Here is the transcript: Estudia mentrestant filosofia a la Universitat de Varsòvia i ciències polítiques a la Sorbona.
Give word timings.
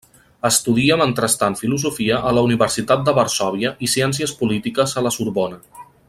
Estudia 0.47 0.95
mentrestant 1.01 1.57
filosofia 1.59 2.17
a 2.29 2.33
la 2.37 2.45
Universitat 2.49 3.05
de 3.09 3.15
Varsòvia 3.21 3.73
i 3.89 3.93
ciències 3.97 4.37
polítiques 4.43 4.97
a 5.03 5.09
la 5.09 5.17
Sorbona. 5.19 5.61